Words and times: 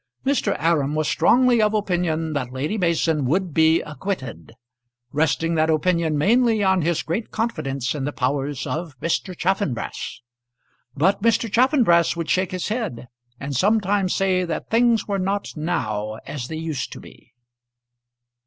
Mr. 0.25 0.55
Aram 0.57 0.95
was 0.95 1.07
strongly 1.07 1.61
of 1.61 1.75
opinion 1.75 2.33
that 2.33 2.51
Lady 2.51 2.75
Mason 2.75 3.23
would 3.27 3.53
be 3.53 3.81
acquitted, 3.83 4.53
resting 5.11 5.53
that 5.53 5.69
opinion 5.69 6.17
mainly 6.17 6.63
on 6.63 6.81
his 6.81 7.03
great 7.03 7.29
confidence 7.29 7.93
in 7.93 8.03
the 8.03 8.11
powers 8.11 8.65
of 8.65 8.99
Mr. 8.99 9.37
Chaffanbrass. 9.37 10.21
But 10.97 11.21
Mr. 11.21 11.51
Chaffanbrass 11.51 12.15
would 12.15 12.31
shake 12.31 12.51
his 12.51 12.69
head, 12.69 13.09
and 13.39 13.55
sometimes 13.55 14.15
say 14.15 14.43
that 14.43 14.71
things 14.71 15.07
were 15.07 15.19
not 15.19 15.49
now 15.55 16.15
as 16.25 16.47
they 16.47 16.57
used 16.57 16.91
to 16.93 16.99
be. 16.99 17.33